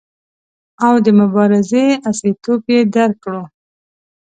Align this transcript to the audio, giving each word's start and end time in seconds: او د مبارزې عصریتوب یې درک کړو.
او 0.85 0.93
د 1.05 1.07
مبارزې 1.19 1.85
عصریتوب 2.09 2.61
یې 2.73 2.79
درک 2.95 3.17
کړو. 3.23 3.43